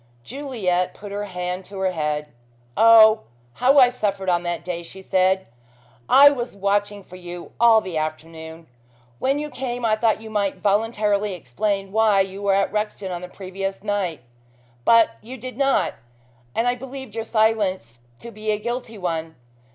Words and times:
Juliet 0.23 0.95
put 0.95 1.11
her 1.11 1.25
hand 1.25 1.63
to 1.65 1.77
her 1.77 1.91
head. 1.91 2.29
"Oh, 2.75 3.19
how 3.53 3.77
I 3.77 3.89
suffered 3.89 4.29
on 4.29 4.41
that 4.41 4.65
day," 4.65 4.81
she 4.81 4.99
said. 4.99 5.45
"I 6.09 6.31
was 6.31 6.55
watching 6.55 7.03
for 7.03 7.17
you 7.17 7.51
all 7.59 7.81
the 7.81 7.99
afternoon. 7.99 8.65
When 9.19 9.37
you 9.37 9.51
came 9.51 9.85
I 9.85 9.95
thought 9.95 10.19
you 10.19 10.31
might 10.31 10.55
voluntarily 10.57 11.35
explain 11.35 11.91
why 11.91 12.21
you 12.21 12.41
were 12.41 12.55
at 12.55 12.73
Rexton 12.73 13.11
on 13.11 13.21
the 13.21 13.27
previous 13.29 13.83
night. 13.83 14.21
But 14.85 15.17
you 15.21 15.37
did 15.37 15.55
not, 15.55 15.93
and 16.55 16.67
I 16.67 16.73
believed 16.73 17.13
your 17.13 17.23
silence 17.23 17.99
to 18.21 18.31
be 18.31 18.49
a 18.49 18.57
guilty 18.57 18.97
one. 18.97 19.35